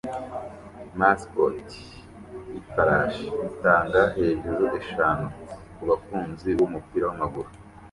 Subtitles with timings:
[0.99, 1.57] Mascot
[2.51, 5.27] yifarashi itanga hejuru-eshanu
[5.75, 7.49] kubakunzi bumupira wamaguru